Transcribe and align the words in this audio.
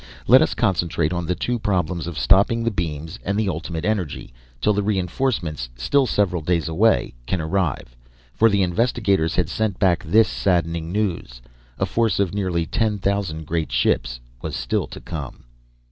"Let 0.25 0.41
us 0.41 0.55
concentrate 0.55 1.13
on 1.13 1.27
the 1.27 1.35
two 1.35 1.59
problems 1.59 2.07
of 2.07 2.17
stopping 2.17 2.63
the 2.63 2.71
beams, 2.71 3.19
and 3.23 3.37
the 3.37 3.47
Ultimate 3.47 3.85
Energy 3.85 4.33
till 4.59 4.73
the 4.73 4.81
reenforcements, 4.81 5.69
still 5.75 6.07
several 6.07 6.41
days 6.41 6.67
away, 6.67 7.13
can 7.27 7.39
arrive." 7.39 7.95
For 8.33 8.49
the 8.49 8.63
investigators 8.63 9.35
had 9.35 9.47
sent 9.47 9.77
back 9.77 10.03
this 10.03 10.27
saddening 10.27 10.91
news. 10.91 11.39
A 11.77 11.85
force 11.85 12.19
of 12.19 12.33
nearly 12.33 12.65
ten 12.65 12.97
thousand 12.97 13.45
great 13.45 13.71
ships 13.71 14.19
was 14.41 14.55
still 14.55 14.87
to 14.87 14.99
come. 14.99 15.43